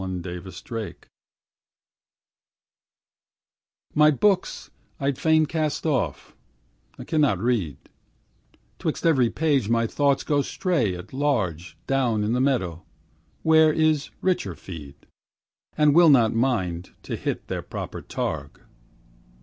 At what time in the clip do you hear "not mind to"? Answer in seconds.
16.09-17.15